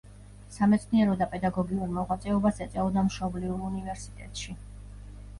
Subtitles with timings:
[0.53, 4.57] სამეცნიერო და პედაგოგიურ მოღვაწეობას ეწეოდა მშობლიურ უნივერსიტეტში.